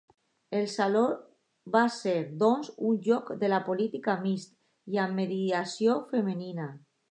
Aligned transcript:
El 0.59 0.63
saló 0.75 1.03
va 1.75 1.83
ser, 1.95 2.15
doncs, 2.45 2.71
un 2.91 2.97
lloc 3.09 3.29
de 3.45 3.53
la 3.55 3.61
política 3.69 4.17
mixt 4.25 4.59
i 4.95 5.01
amb 5.07 5.17
mediació 5.23 6.01
femenina. 6.17 6.69